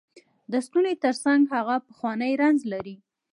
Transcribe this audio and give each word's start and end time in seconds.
د 0.51 0.53
ستومانۍ 0.65 0.95
تر 1.03 1.13
څنګ 1.23 1.41
هغه 1.55 1.75
پخوانی 1.87 2.31
رنځ 2.41 2.59
لرې 2.71 2.95
کړ. 2.99 3.03